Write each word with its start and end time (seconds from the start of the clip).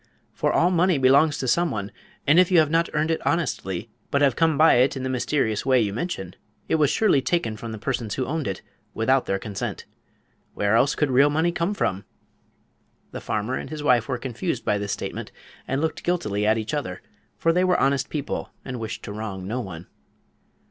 For 0.33 0.51
all 0.51 0.71
money 0.71 0.97
belongs 0.97 1.37
to 1.37 1.47
some 1.47 1.69
one, 1.69 1.91
and 2.25 2.39
if 2.39 2.49
you 2.49 2.57
have 2.57 2.71
not 2.71 2.89
earned 2.95 3.11
it 3.11 3.23
honestly, 3.23 3.91
but 4.09 4.23
have 4.23 4.35
come 4.35 4.57
by 4.57 4.77
it 4.77 4.97
in 4.97 5.03
the 5.03 5.11
mysterious 5.11 5.63
way 5.63 5.79
you 5.79 5.93
mention, 5.93 6.35
it 6.67 6.77
was 6.77 6.89
surely 6.89 7.21
taken 7.21 7.55
from 7.55 7.71
the 7.71 7.77
persons 7.77 8.15
who 8.15 8.25
owned 8.25 8.47
it, 8.47 8.63
without 8.95 9.27
their 9.27 9.37
consent. 9.37 9.85
Where 10.55 10.75
else 10.75 10.95
could 10.95 11.11
real 11.11 11.29
money 11.29 11.51
come 11.51 11.75
from?" 11.75 12.03
The 13.11 13.21
farmer 13.21 13.53
and 13.53 13.69
his 13.69 13.83
wife 13.83 14.07
were 14.07 14.17
confused 14.17 14.65
by 14.65 14.79
this 14.79 14.91
statement 14.91 15.31
and 15.67 15.79
looked 15.81 16.03
guiltily 16.03 16.47
at 16.47 16.57
each 16.57 16.73
other, 16.73 17.03
for 17.37 17.53
they 17.53 17.63
were 17.63 17.79
honest 17.79 18.09
people 18.09 18.49
and 18.65 18.79
wished 18.79 19.03
to 19.03 19.13
wrong 19.13 19.47
no 19.47 19.59
one. 19.61 19.85